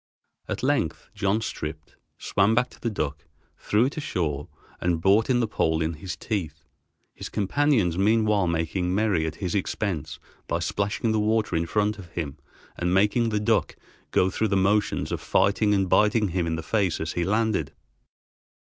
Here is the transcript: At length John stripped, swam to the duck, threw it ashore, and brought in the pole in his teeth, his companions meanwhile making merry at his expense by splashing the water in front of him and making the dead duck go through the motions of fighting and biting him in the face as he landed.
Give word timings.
At 0.47 0.63
length 0.63 1.09
John 1.13 1.41
stripped, 1.41 1.95
swam 2.17 2.55
to 2.55 2.79
the 2.81 2.89
duck, 2.89 3.27
threw 3.55 3.85
it 3.85 3.97
ashore, 3.97 4.47
and 4.79 4.99
brought 4.99 5.29
in 5.29 5.41
the 5.41 5.47
pole 5.47 5.79
in 5.79 5.93
his 5.93 6.15
teeth, 6.17 6.65
his 7.13 7.29
companions 7.29 7.99
meanwhile 7.99 8.47
making 8.47 8.95
merry 8.95 9.27
at 9.27 9.35
his 9.35 9.53
expense 9.53 10.17
by 10.47 10.57
splashing 10.57 11.11
the 11.11 11.19
water 11.19 11.55
in 11.55 11.67
front 11.67 11.99
of 11.99 12.07
him 12.13 12.39
and 12.79 12.95
making 12.95 13.29
the 13.29 13.37
dead 13.37 13.45
duck 13.45 13.75
go 14.09 14.31
through 14.31 14.47
the 14.47 14.57
motions 14.57 15.11
of 15.11 15.21
fighting 15.21 15.71
and 15.71 15.87
biting 15.87 16.29
him 16.29 16.47
in 16.47 16.55
the 16.55 16.63
face 16.63 16.99
as 16.99 17.13
he 17.13 17.23
landed. 17.23 17.71